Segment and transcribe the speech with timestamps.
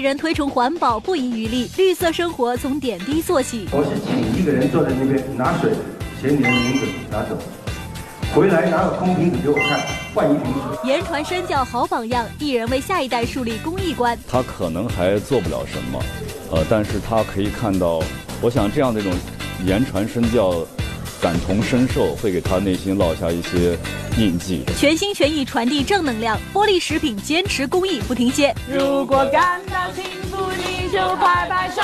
[0.00, 3.68] 人推崇环保不遗余力，绿色生活从点滴做起。
[3.70, 5.72] 我是请一个人坐在那边拿水，
[6.20, 7.38] 写你的名字拿走，
[8.34, 9.80] 回来拿个空瓶子给我看，
[10.14, 10.90] 换一瓶水。
[10.90, 14.18] 言传身教好榜样，艺人为下一代树立公益观。
[14.28, 16.02] 他可能还做不了什么，
[16.50, 18.02] 呃，但是他可以看到，
[18.40, 19.12] 我想这样的一种
[19.64, 20.66] 言传身教。
[21.20, 23.78] 感同身受会给他内心烙下一些
[24.16, 24.64] 印记。
[24.76, 28.54] 全心全意传递正能量，玻璃食品坚持公益不停歇。
[28.66, 31.82] 如果感到幸福，你就拍拍手。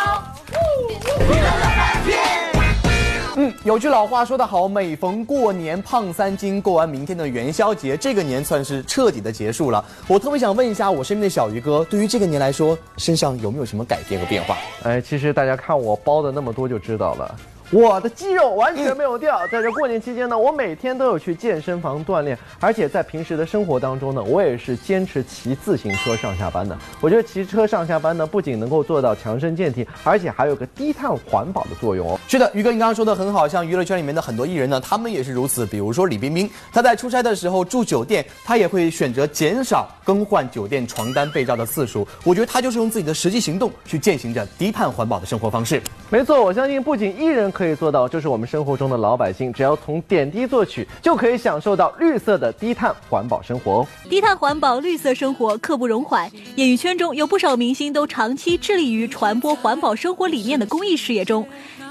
[3.39, 9.85] 嗯，有句老话说得好，每逢过年胖三斤，过完明天的元宵节，这个年算是彻底的结束了。
[10.09, 14.57] 我特别想问一下我身边的小鱼哥，对于这个年来说，身上有没有什么改变和变化？
[14.85, 17.37] 哎，其实大家看我包的那么多就知道了。
[17.73, 26.79] 我的肌肉完全没有掉，在这过年期间呢，我每天都有去健身房锻炼，而且在平时的生活当中呢，我也是坚持骑自行车上下班的。
[27.01, 32.21] 我觉得骑车上下班呢，不仅能够做到强身健体，而且还有个低碳环保的作用哦。
[32.29, 35.67] 是的，于哥，你刚刚说的很好，像娱乐圈里面的很多艺人呢，他们也是如此。
[35.67, 42.07] 比如说李冰冰，她在出差的时候住酒店，她也会选择减少更换酒店床单被罩的次数。
[42.23, 45.83] 我觉得她就是用自己的实际行动去践行着低碳环保的生活方式。
[46.09, 53.85] 没错，我相信不仅艺人可以做到，就是我们生活中的老百姓，只要从点滴做起，就可以享受到绿色的低碳环保生活。
[54.09, 56.31] 低碳环保、绿色生活，刻不容缓。
[56.55, 61.45] 演艺圈中有不少明星都长期致力于传播环保生活理念的公益事业中。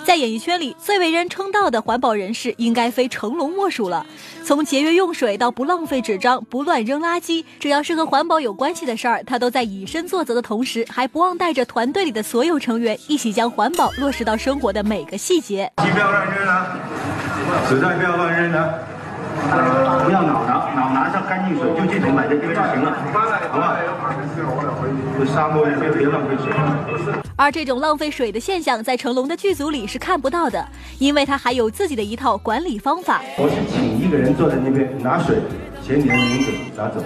[0.05, 4.05] 在演艺圈里，最为人称道的环保人士，应该非成龙莫属了。
[4.43, 15.67] 从节约用水到不浪费纸张、不乱扔垃圾，只要是和环保有关系的事儿，他都在以身作则的同时，还不忘带着团队里的所有成员，一起将环保落实到生活的每个细节。
[15.77, 16.77] 不要乱扔啊！
[17.67, 18.69] 实在不要乱扔啊！
[20.05, 22.95] 不要脑拿，脑拿上干净水就这种买在这边就行了，
[23.51, 23.79] 好吧？
[25.17, 26.53] 这沙漠别浪费水。
[27.35, 30.63] 而这种浪费水的现象，在成龙的剧组里是看不到的，
[30.99, 33.23] 因为他还有自己的一套管理方法。
[33.39, 35.37] 我是请一个人坐在那边拿水，
[35.81, 37.01] 写你的名字拿走。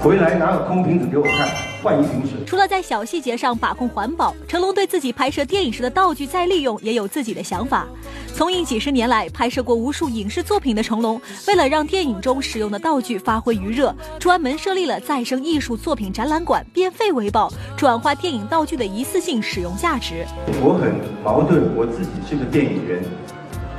[0.00, 1.48] 回来拿个空瓶子给我看，
[1.82, 2.44] 换一瓶水。
[2.46, 7.84] 除了在小细节上把控环保，成龙对自己拍摄电影时的道具再利用也有自己的想法。
[8.32, 20.24] 从艺几十年来，拍摄过无数影视作品的成龙，为了让电影中使用的道具发挥余热，专门设立了再生艺术作品展览馆，变废为宝，转化电影道具的一次性使用价值。
[20.62, 20.94] 我很
[21.24, 23.02] 矛盾，我自己是个电影人，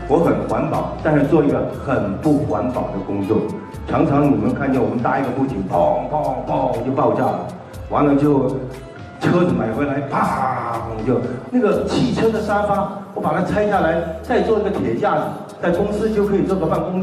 [0.09, 3.41] 我很环保，但是做一个很不环保的工作。
[3.87, 7.47] 常常你们看见我们搭一个布景，砰砰砰就爆炸了，
[7.91, 8.49] 完了就
[9.21, 11.21] 车子买回来，啪就
[11.51, 15.21] 那个汽车的沙发，我把它拆下来，再做一个铁架子，
[15.61, 16.99] 在公司就可以做个办公，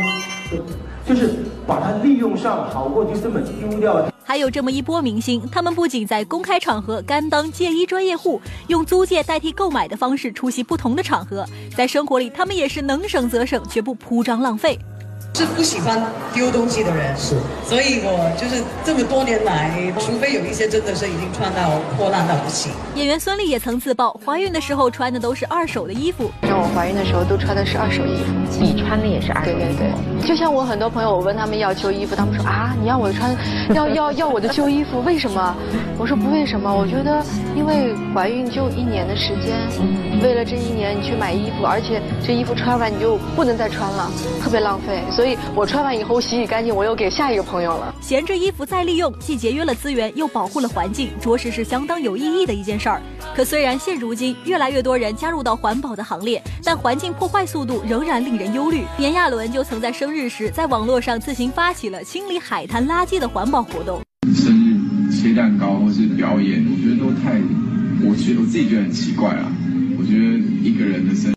[1.07, 1.31] 就是
[1.65, 4.03] 把它利用上，好过就这么丢掉。
[4.27, 14.77] 还有这么一波明星，他们不仅在公开场合甘当借衣专业户，用租借代替购买的方式出席不同的场合，在生活里他们也是能省则省，绝不铺张浪费。
[15.37, 16.03] 是不喜欢
[16.33, 19.71] 丢东西的人，是，所以我就是这么多年来，
[20.01, 22.73] 除非有一些真的是已经穿到破烂到不行。
[22.95, 26.31] 演员孙俪也曾自曝，怀孕的时候穿的都是二手的衣服。
[26.49, 29.53] 像我怀孕的时候都穿的是二手衣服，你穿的也是二手。
[29.53, 33.37] 对对对，就像我很多朋友，我问他们要旧衣服，他们说啊，你要我穿，
[33.77, 35.55] 要要要我的旧衣服，为什么？
[35.99, 37.23] 我说不为什么，我觉得
[37.55, 39.53] 因为怀孕就一年的时间，
[40.23, 44.11] 为了这一年你去买衣服，而且这衣服穿完你就不能再穿了，
[44.43, 45.26] 特别浪费，所以。
[45.55, 47.95] 我穿完以后洗洗干净，我又给下一个朋友了。
[48.03, 53.01] 闲置衣服再利用，既节约了资源，又保护了环境，着实是相当有意义的一件事儿。
[53.35, 58.85] 可虽然现如今越来越多人加入到环保的行列，但环境破坏速度仍然令人忧虑。
[58.99, 64.01] 炎亚纶就曾在生日时在网络上自行发起了清理海滩垃圾的环保活动。
[64.35, 67.41] 生日切蛋糕或是表演，我觉得都太，
[68.09, 69.53] 我觉得我自己觉得很奇怪啊。
[69.99, 71.36] 我觉得一个人的生。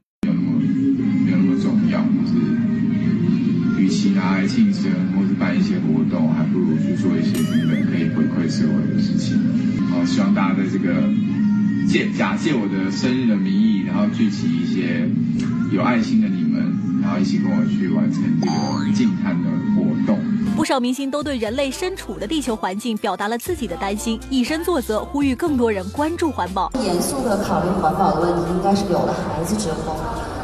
[4.50, 9.40] 庆生，或是办一些活动，还不如去做一些真的可以回馈社会的事情。
[9.90, 10.92] 然后希望大家在这个
[11.88, 15.08] 借假借我的生日的名义，然后聚集一些
[15.72, 20.20] 有爱心的你们，然后一起跟我去完成这个净碳的活动。
[20.56, 26.70] 不少明星都对人类身处的地球环境表达了自己的担心，以身作则，呼吁更多人关注环保。
[26.84, 29.96] 严肃的考虑环保的问题，应该是有了孩子之后。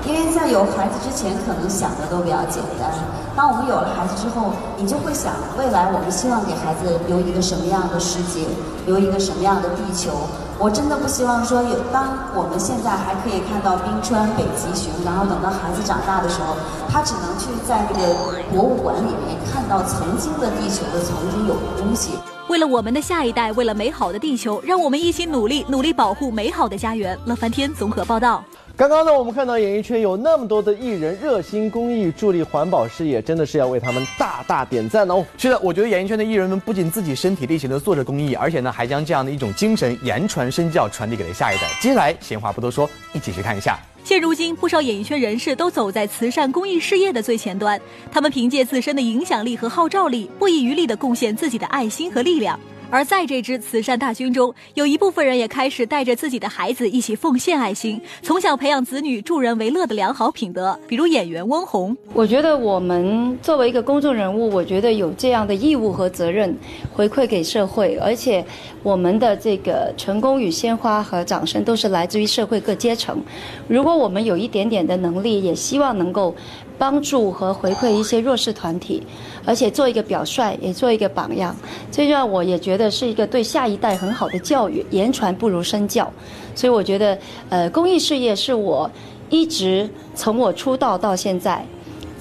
[0.06, 2.94] 因为在有孩子之前，可能想的都比较简单。
[3.36, 8.46] 当我们有了孩子之后，你就会想，未来我们希望给孩子留一个什么样的世界，
[8.86, 10.12] 留一个什么样的地球？
[10.58, 16.56] 我真的不希望说，有当我们现在还可以看到冰川、北极熊，然后等到孩子长大的时候，
[16.88, 18.14] 他只能去在这个
[18.54, 22.12] 博物馆里面看到曾经的地球的曾经有的东西。
[22.48, 27.18] 为了我们的下一代，为了美好的地球，让我们一起努力，努力保护美好的家园。
[27.26, 28.44] 乐翻天综合报道。
[28.78, 35.26] 刚刚呢，我们看到演艺圈有那么多的艺人热心公益、助力环保事业，真的是要为他们大大点赞哦。
[35.38, 41.62] 是的，我觉得演艺圈的艺人们不仅自己身体力行的做着公益，而且呢，还将这样的一种精神言传身教，传递给了下一代。
[41.80, 43.80] 接下来，闲话不多说，一起去看一下。
[44.04, 47.80] 现如今，不少演艺圈人士都走在慈善公益事业的最前端，
[48.12, 52.60] 他们凭借自身的影响力和号召力，不遗余力地贡献自己的爱心和力量。
[52.90, 60.80] 而在这支慈善大军中，有一部分人也开始带着自己的孩子一起奉献爱心，从小培养子女助人为乐的良好品德。
[60.88, 66.56] 比如演员翁虹，我觉得我们作为一个公众人物，我觉得有这样的义务和责任
[66.94, 68.46] 回馈给社会，而且
[68.84, 73.22] 我们的这个成功与鲜花和掌声都是来自于社会各阶层。
[73.68, 76.34] 如果我们有一点点的能力，也希望能够。
[76.78, 79.02] 帮助和回馈一些弱势团体，
[79.46, 81.56] 而且做一个表率，也做一个榜样，
[81.92, 84.86] 这让我也觉得是一个对下一代很好的教育。
[84.92, 86.12] 言传不如身教，
[86.54, 87.18] 所以我觉得，
[87.50, 88.90] 呃，公益事业是我
[89.30, 91.66] 一直从我出道到现在，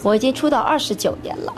[0.03, 1.53] 我已经出道二十九年了。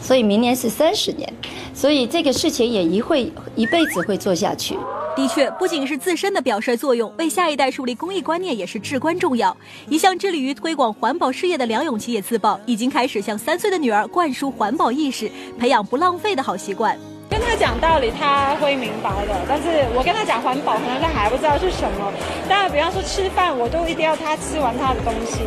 [0.00, 1.32] 所以明年是三十年，
[1.72, 4.76] 所以这个事情也一会一辈子会做下去。
[5.14, 9.54] 的确，不仅是自身的表率作用，为下一代树立公益观念也是至关重要。
[9.88, 16.98] 一向致力于推广环保事业的梁咏琪也自曝，已经开始向三岁的女儿灌输环保意识，培养不浪费的好习惯。
[17.28, 19.34] 跟他讲道理，他会明白的。
[19.46, 22.12] 但是我跟他讲环保，可能他还不知道是什么。
[22.48, 25.40] 当然，比方说吃饭，我都一定要他吃完他的东西。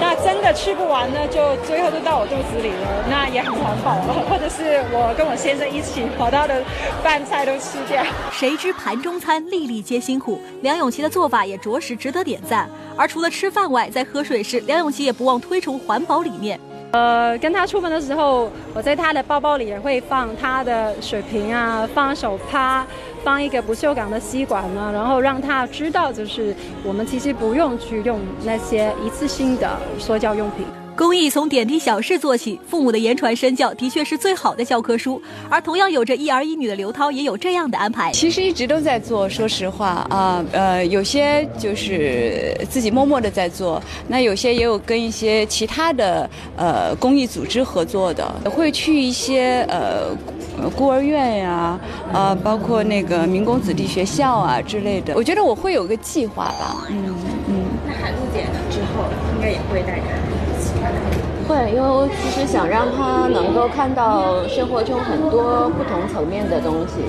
[0.00, 4.24] 那真的吃不完呢，就最后都到我肚子里了，那也很环保了。
[4.30, 6.62] 或者是我跟我先生一起把他的
[7.02, 8.04] 饭菜都吃掉。
[8.30, 10.40] 谁知盘中餐，粒粒皆辛苦。
[10.62, 12.68] 梁咏琪的做法也着实值得点赞。
[12.96, 16.58] 而除了吃饭外，在喝水时，梁咏琪也不忘推崇环保理念。
[16.90, 22.86] 呃，跟他出门的时候，我在他的包包里也会放他的水瓶啊，放手帕，
[23.22, 29.68] 放一个不锈钢的吸管呢，然后让他知道，就是我们其实不用去用那些一次性的
[29.98, 30.64] 塑胶用品。
[30.98, 35.22] 公益从点滴小事做起，父母的言传身教的确是最好的教科书。
[35.48, 38.10] 而同样有着一儿一女的刘涛也有这样的安排。
[38.10, 50.12] 其实一直都在做，说实话啊，呃，有些就是自己默默的在做，那有些也有跟一些其他的呃公益组织合作的，会去一些呃
[50.76, 51.78] 孤儿院呀，
[52.12, 55.14] 啊，包括那个民工子弟学校啊之类的。
[55.14, 57.14] 我觉得我会有个计划吧，嗯
[57.46, 57.64] 嗯。
[57.86, 58.58] 那海璐姐呢？
[58.68, 59.04] 之后
[59.36, 60.27] 应该也会带着。
[61.48, 67.00] 会，因为我其实想让他能够看到生活中很多不同层面的东西。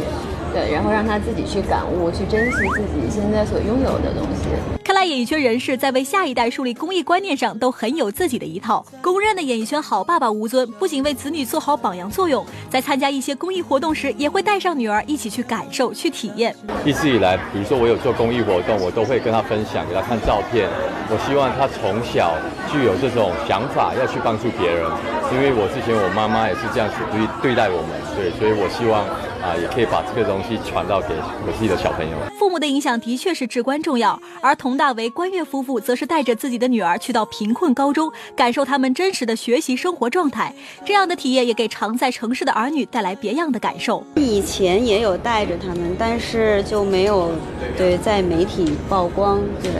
[0.53, 4.49] 对，然后让他自己去感悟，去珍惜自己现在所拥有的东西。
[4.83, 8.83] 看来演艺圈人士在为下一代树立公益观念上都很有自己的一套。
[9.03, 16.55] 公认的演艺圈好爸爸吴尊，不仅为子女做好榜样作用，在参加一些公益活动时，也会带上女儿一起去感受、去体验。
[16.83, 20.67] 一直以来，比如说我有做公益活动，我都会跟他分享，给他看照片。
[21.11, 22.33] 我希望他从小
[22.71, 24.89] 具有这种想法，要去帮助别人。
[25.31, 29.05] 因为我之前我妈妈也是这样子对对待我们，对，所以我希望。
[29.41, 32.17] 啊，也可以把这个东西传到给我自己的小朋友。
[32.37, 40.53] 父母的影响的确是至关重要，而佟大为、关悦夫妇则是带着自己的女儿去到贫困高中，感受他们真实的学习生活状态。
[40.85, 44.03] 这样的体验也给常在城市的儿女带来别样的感受。
[44.15, 47.31] 以前也有带着他们，但是就没有
[47.77, 49.39] 对在媒体曝光。
[49.63, 49.71] 对，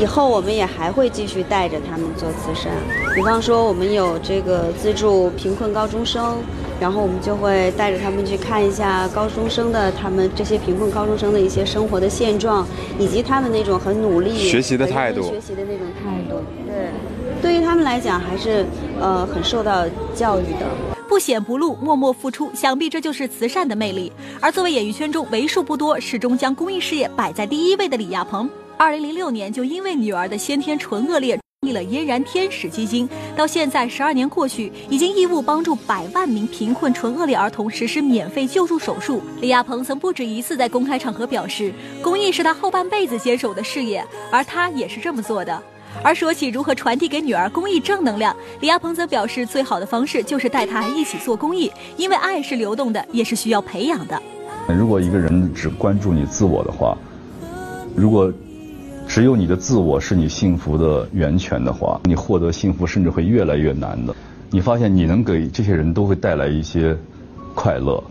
[0.00, 2.72] 以后我们也还会继续带着他们做慈善，
[3.14, 6.36] 比方说我们有这个资助贫困高中生。
[6.80, 12.66] 然后我们就会带着他们去看一下高中生的他们这些贫困高中生的一些生活的现状，
[12.98, 16.42] 以及他们那种很努力学习的态度，学习的那种态度。
[16.66, 16.88] 对，
[17.40, 18.66] 对于他们来讲还是
[19.00, 20.66] 呃很受到教育的。
[21.08, 24.10] 不显不露，默默付出，想必这就是慈善的魅力。
[24.40, 28.50] 而作为演艺圈中为数不多始终将公益事业摆在第一位的李亚鹏，
[28.82, 31.38] 二零零六年就因为女儿的先天唇腭裂。
[31.60, 39.22] 立了嫣然天使基金，到现在十二年过去，已经义务帮助百万名贫困唇腭裂儿童实施免费救助手术。
[39.40, 41.72] 李亚鹏曾不止一次在公开场合表示，
[42.02, 45.62] 公益是他后半辈子坚守的事业，而他也是这么做的。
[46.02, 54.20] 而说起如何传递给女儿公益正能量，李亚鹏则表示，最好的方式就是带她一起做公益，因为爱是流动的，也是需要培养的。
[54.66, 56.98] 如果一个人只关注你自我的话，
[57.94, 58.32] 如果。
[59.12, 64.16] 只有你的自我是你幸福的源泉的话，你获得幸福甚至会越来越难的。
[64.48, 66.96] 你发现你能给这些人都会带来一些
[67.54, 68.02] 快乐，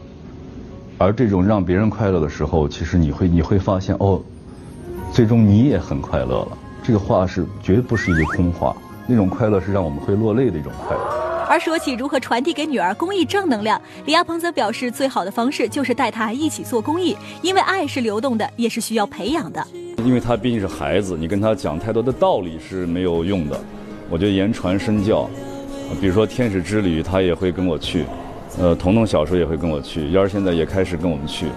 [1.00, 4.22] 而这种让别人快乐的时候，其实你会你会发现哦，
[5.12, 6.58] 最终你也很快乐了。
[6.84, 8.78] 这个话是绝不是一句空话，
[9.08, 11.48] 那种快乐是让我们会落泪的一种快乐。
[11.50, 19.66] 而说起如何传递给女儿公益正能量，李亚鹏则表示，最好的方式就是带她一起做公益，因为爱是流动的，也是需要培养的。
[20.06, 23.60] 因为他毕竟是孩子，你跟他讲太多的道理是没有用的。
[24.10, 25.30] 我觉得言传身教，
[26.00, 28.04] 比如说天使之旅，他也会跟我去；
[28.60, 31.48] 呃，彤彤小时候也会跟我去，幺儿现在也开始跟我们去。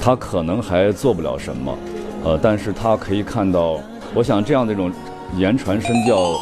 [0.00, 1.78] 他可能还做不了什么，
[2.24, 3.78] 呃，但是他可以看到，
[4.14, 4.90] 我想这样的一种
[5.36, 6.34] 言传身教。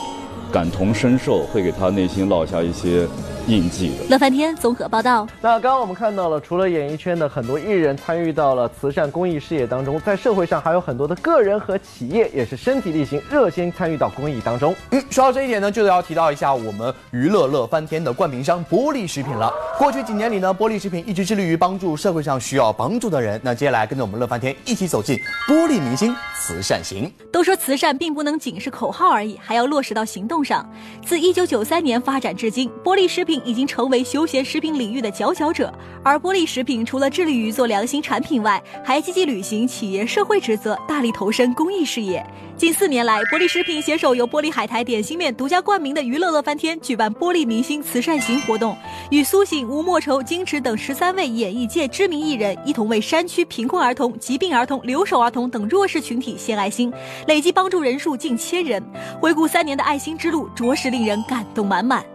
[0.52, 3.08] 感同身受会给他内心落下一些
[3.46, 4.04] 印记的。
[4.08, 5.26] 乐翻天综合报道。
[5.40, 14.74] 那刚刚我们看到了，除了演艺圈的很多艺人参与到了慈善公益事业当中，在社会上还有很多的个人和企业也是身体力行，热心参与到公益当中。
[14.90, 19.52] 嗯，说到这一点呢，就要提到一下我们娱乐乐翻天的冠名商玻璃食品了。
[19.78, 23.40] 过去几年里呢，玻璃食品一直致力于帮助社会上需要帮助的人。
[23.42, 25.16] 那接下来跟着我们乐翻天一起走进
[25.48, 27.10] 玻璃明星慈善行。
[27.32, 30.68] 都说慈善并不能仅是口号而已，还要落实到行动上。
[31.04, 35.72] 自一九九三年发展至今，玻璃食品已经成为休闲食品领域的佼佼者。
[36.02, 42.24] 而玻璃食品除了致力于做良心产品外，还积极履行企业社会职责，大力投身公益事业。
[42.56, 48.76] 近四年来，玻璃食品携手由玻璃海苔点心面独家冠名的娱乐乐翻天，举办玻璃明星慈善行活动，
[49.10, 56.92] 与苏醒、吴莫愁、金池等十三位演艺界知名艺人一同为山区贫困儿童、疾病儿童、留守儿童等弱势群体献爱心，
[57.26, 58.82] 累计帮助人数近千人。
[59.20, 62.11] 回顾三年的爱心之路，着实令人感动满满。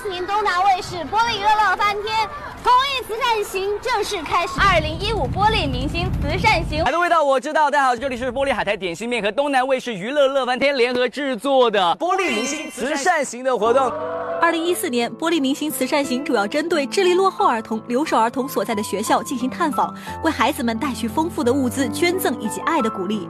[0.00, 2.28] 二零一四年东南卫视玻璃娱乐乐翻天
[2.62, 4.54] 公益慈善行正式开始。
[4.58, 7.70] 二零一五玻璃明星慈善行，海的味道我知道。
[7.70, 13.92] 大家好，这里是玻璃海苔点心面和东南卫视娱乐乐翻天联合制作的玻璃明星慈善行的活动。
[14.40, 23.28] 二零一四年玻璃明星慈善行主要针对智力落后儿童、留守儿童所在的学校进行探访，为孩子们带去丰富的物资捐赠以及爱的鼓励。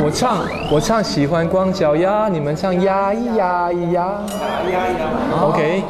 [0.00, 4.00] 我唱，我唱喜欢光脚丫，你们唱呀咿呀咿呀。
[4.00, 4.22] 呀
[4.64, 4.82] 咿呀
[5.42, 5.82] OK，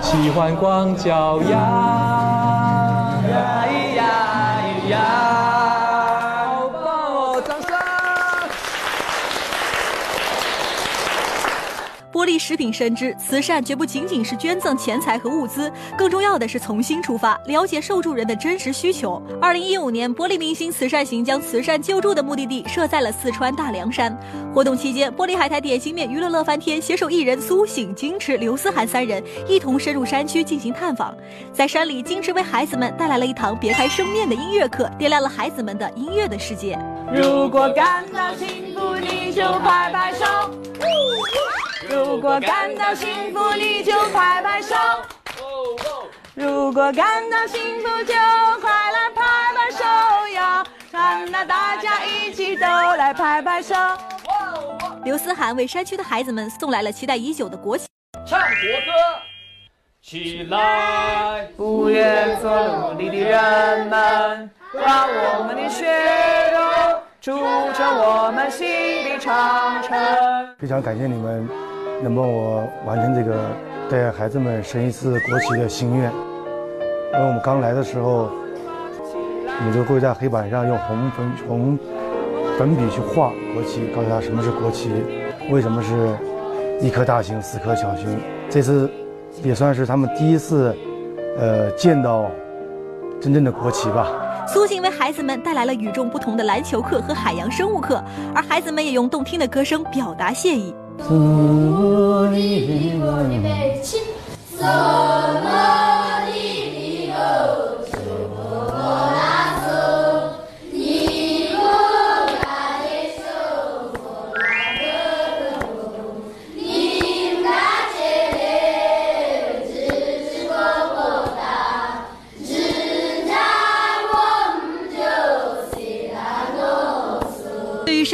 [0.00, 2.03] 喜欢光脚丫，
[12.24, 19.22] 玻璃食品深知，慈善绝不仅仅是捐赠钱财和物资，更重要的是从心出发，了解受助人的真实需求。
[19.38, 24.18] 二零一五年，玻璃明星慈善行将慈善救助的目的地设在了四川大凉山。
[24.54, 31.14] 活动期间，玻璃海苔点心面娱乐乐翻天携手艺人苏醒、金池、刘思涵三人一同深入山区进行探访。
[31.52, 36.78] 在山里，金池为孩子们带来了一堂别开生面的音乐课，点亮了孩子们的音乐的世界。
[37.14, 40.24] 如果感到幸福，你就拍拍手。
[41.88, 44.74] 如果感到幸福，你就拍拍手。
[46.34, 48.14] 如果感到幸福，就
[48.60, 49.22] 快来拍
[49.54, 49.84] 拍手
[50.34, 50.64] 呀！
[50.90, 53.74] 看那大家一起都来拍拍手。
[55.04, 57.86] 刘思涵为山区的孩子们送来了期待已久的国旗。
[58.26, 58.92] 唱国歌，
[60.02, 61.48] 起来！
[61.56, 65.84] 不愿做奴隶的人们，把我们的血
[66.52, 66.58] 肉
[67.24, 67.30] 筑
[67.72, 68.68] 成我们心
[69.08, 69.96] 的长城。
[70.58, 71.48] 非常感谢你们。
[72.02, 73.34] 能帮我完成这个
[73.88, 76.12] 带孩子们升一次国旗的心愿。
[77.14, 78.28] 因为我们刚来的时候，
[79.64, 81.78] 你就会在黑板上用红粉红
[82.58, 84.90] 粉笔去画国旗，告诉他什么是国旗，
[85.50, 86.14] 为什么是
[86.86, 88.20] 一颗大星四颗小星。
[88.50, 88.90] 这次
[89.42, 90.76] 也算是他们第一次，
[91.38, 92.30] 呃，见到
[93.24, 94.06] 真正的国旗吧。
[94.46, 98.04] 苏醒为孩子们带来了与众不同的篮球课和海洋生物课，
[98.34, 100.74] 而孩子们也用动听的歌声表达谢意。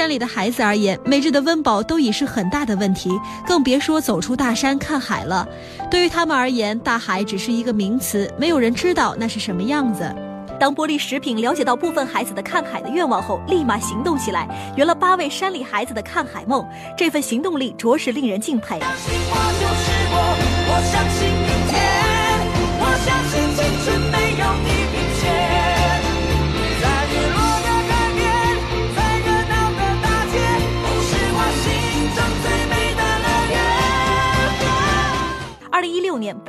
[0.00, 3.10] 山里的孩子而言，每日的温饱都已是很大的问题，
[3.46, 5.46] 更别说走出大山看海了。
[5.90, 10.10] 对于他们而言，大海只是一个名词，没有人知道那是什么样子。
[10.58, 16.66] 当玻璃食品了解到部分孩子的看海的愿望后，立马行动起来，圆了八位山里孩子的看海梦。
[16.96, 18.78] 这份行动力着实令人敬佩。
[18.78, 18.88] 年，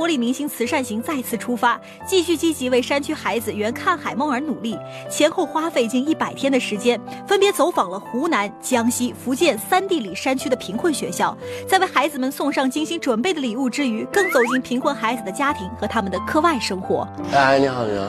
[0.02, 4.76] 玻璃明星慈善行再次出发，继续积极为山区孩子圆看海梦而努力。
[5.08, 17.08] 前后花费近一百天的时间，分别走访了湖南、江西、福建三地里山区的贫困学校，在为孩子们送上精心准备的礼物之余，更走进贫困孩子的家庭和他们的课外生活。
[17.32, 18.06] 哎，你好，你好，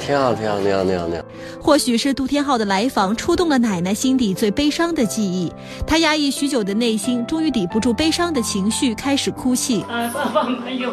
[0.00, 1.22] 挺好，挺好，你好，你好，你好。
[1.60, 5.52] 或许是杜天浩的来访触动了奶奶心底最悲伤的记忆，
[5.86, 9.82] 她压抑许久的内心终于抵不住悲伤的情绪，开始哭泣。
[9.82, 10.92] 啊，爸爸没有。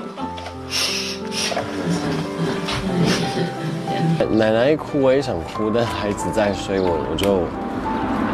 [4.31, 7.41] 奶奶一哭，我也想哭，但孩子在，所以我我就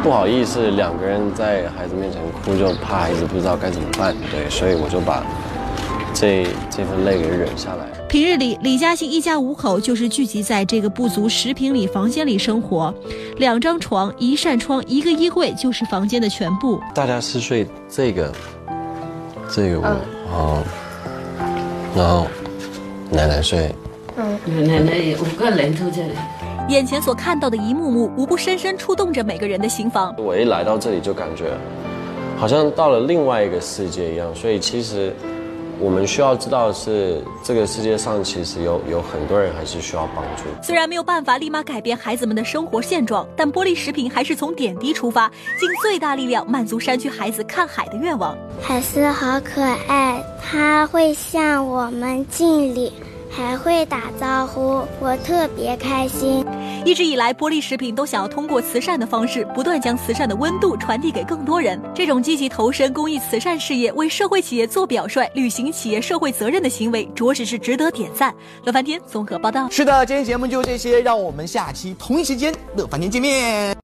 [0.02, 4.16] 不好意思两个人在孩子面前哭，就怕孩子不知道该怎么办。
[4.32, 5.24] 对，所以我就把
[6.14, 7.99] 这这份泪给忍下来。
[8.10, 12.92] 平日里，李嘉欣一家五口就是聚集在这个不足十平米房间里生活，
[13.38, 16.82] 两张床、一扇窗、一个衣柜就是房间的全部。
[16.96, 18.34] 大家是睡这个
[19.48, 19.94] 这个屋，然
[20.34, 20.58] 后
[21.96, 22.26] 然后
[23.12, 23.72] 奶奶睡。
[24.18, 26.14] 嗯，奶奶五个人住这里。
[26.68, 30.16] 眼前所看到的一幕幕，无不深深触动着每个人的心房。
[30.18, 31.56] 我一来到这里就感觉，
[32.40, 34.34] 好像到了另外一个世界一样。
[34.34, 35.16] 所以其实
[35.80, 40.44] 我们需要知道的是，这个世界上其实有有很多人还是需要帮助。
[40.62, 48.38] 虽然没有办法立马改变孩子们的生活现状，但玻璃食品还是从点滴出发，尽最大力量满足山区孩子看海的愿望。
[48.62, 52.92] 海狮好可爱，它会向我们敬礼。
[53.30, 56.46] 还会打招呼，我特别开心。
[56.86, 61.80] 一直以来，玻璃食品都想要通过慈善的方式，不断将慈善的温度传递给更多人。
[61.94, 68.34] 这种积极投身公益慈善事业、为社会企业做表率、履行企业社会责任的行为，着实是值得点赞。
[68.64, 69.70] 乐翻天综合报道。
[69.70, 73.76] 是的，今天节目就这些，让我们下期同一时间乐翻天见面。